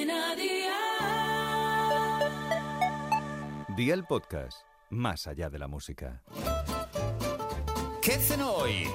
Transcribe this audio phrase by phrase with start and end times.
[0.00, 0.70] Cadena Dial.
[3.76, 6.22] Día el podcast, más allá de la música.
[8.00, 8.88] ¿Qué cenó hoy?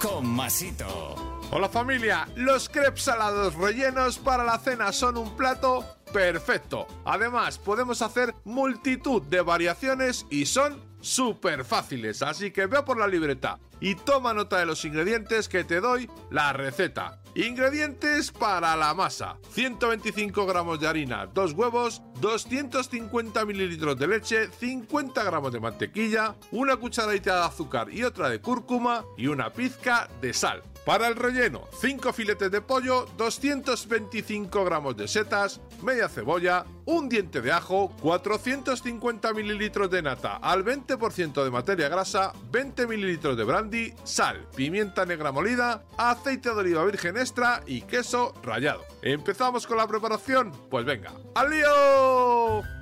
[0.00, 1.14] Con Masito.
[1.50, 6.86] Hola familia, los crepes salados rellenos para la cena son un plato perfecto.
[7.04, 13.06] Además, podemos hacer multitud de variaciones y son súper fáciles, así que veo por la
[13.06, 17.20] libreta y toma nota de los ingredientes que te doy la receta.
[17.34, 25.22] Ingredientes para la masa: 125 gramos de harina, 2 huevos, 250 mililitros de leche, 50
[25.22, 30.34] gramos de mantequilla, una cucharadita de azúcar y otra de cúrcuma y una pizca de
[30.34, 30.62] sal.
[30.90, 37.40] Para el relleno, 5 filetes de pollo, 225 gramos de setas, media cebolla, un diente
[37.40, 43.94] de ajo, 450 mililitros de nata al 20% de materia grasa, 20 mililitros de brandy,
[44.02, 48.84] sal, pimienta negra molida, aceite de oliva virgen extra y queso rallado.
[49.00, 50.50] ¿Empezamos con la preparación?
[50.68, 52.79] Pues venga, ¡al lío!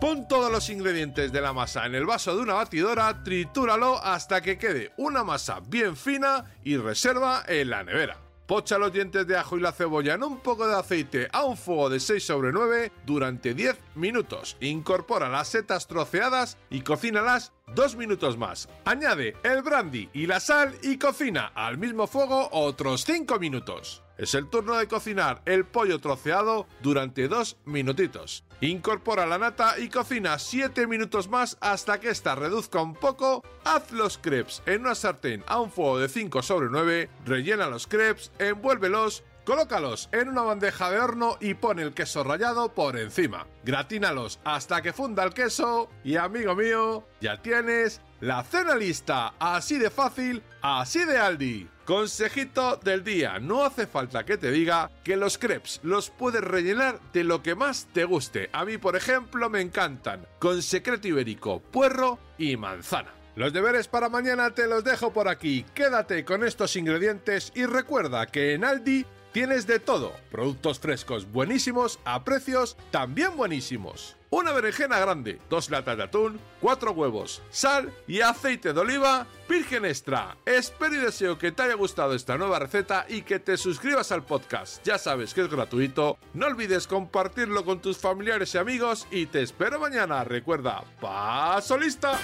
[0.00, 4.42] Pon todos los ingredientes de la masa en el vaso de una batidora, tritúralo hasta
[4.42, 8.18] que quede una masa bien fina y reserva en la nevera.
[8.46, 11.56] Pocha los dientes de ajo y la cebolla en un poco de aceite a un
[11.56, 14.58] fuego de 6 sobre 9 durante 10 minutos.
[14.60, 18.68] Incorpora las setas troceadas y cocínalas 2 minutos más.
[18.84, 24.02] Añade el brandy y la sal y cocina al mismo fuego otros 5 minutos.
[24.16, 28.44] Es el turno de cocinar el pollo troceado durante 2 minutitos.
[28.60, 33.42] Incorpora la nata y cocina 7 minutos más hasta que ésta reduzca un poco.
[33.64, 37.88] Haz los crepes en una sartén a un fuego de 5 sobre 9, rellena los
[37.88, 43.46] crepes, envuélvelos, Colócalos en una bandeja de horno y pon el queso rallado por encima.
[43.62, 49.34] Gratínalos hasta que funda el queso y amigo mío, ya tienes la cena lista.
[49.38, 51.68] Así de fácil, así de Aldi.
[51.84, 56.98] Consejito del día, no hace falta que te diga que los crepes los puedes rellenar
[57.12, 58.48] de lo que más te guste.
[58.50, 63.12] A mí, por ejemplo, me encantan con secreto ibérico, puerro y manzana.
[63.36, 65.66] Los deberes para mañana te los dejo por aquí.
[65.74, 69.04] Quédate con estos ingredientes y recuerda que en Aldi
[69.34, 70.12] tienes de todo.
[70.30, 74.16] Productos frescos buenísimos a precios también buenísimos.
[74.30, 79.84] Una berenjena grande, dos latas de atún, cuatro huevos, sal y aceite de oliva virgen
[79.84, 80.36] extra.
[80.46, 84.24] Espero y deseo que te haya gustado esta nueva receta y que te suscribas al
[84.24, 84.84] podcast.
[84.84, 86.16] Ya sabes que es gratuito.
[86.32, 90.22] No olvides compartirlo con tus familiares y amigos y te espero mañana.
[90.22, 92.18] Recuerda, paso lista.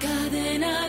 [0.00, 0.88] Cadena.